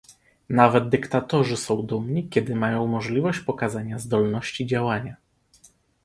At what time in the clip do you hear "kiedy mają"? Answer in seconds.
2.29-2.87